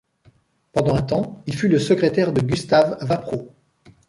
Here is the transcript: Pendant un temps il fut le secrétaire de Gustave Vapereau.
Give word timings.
Pendant 0.73 0.95
un 0.95 1.03
temps 1.03 1.43
il 1.45 1.53
fut 1.55 1.67
le 1.67 1.77
secrétaire 1.77 2.33
de 2.33 2.41
Gustave 2.41 2.97
Vapereau. 3.01 3.51